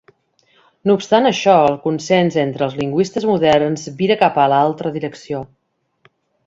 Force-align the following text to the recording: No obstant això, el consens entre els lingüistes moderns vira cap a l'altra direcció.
No 0.89 0.95
obstant 0.99 1.29
això, 1.31 1.53
el 1.73 1.77
consens 1.83 2.39
entre 2.45 2.67
els 2.69 2.79
lingüistes 2.81 3.29
moderns 3.33 3.87
vira 4.01 4.21
cap 4.27 4.45
a 4.47 4.51
l'altra 4.55 4.97
direcció. 5.01 5.49